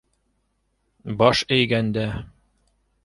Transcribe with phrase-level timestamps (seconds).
[1.19, 2.09] Баш эйгәндә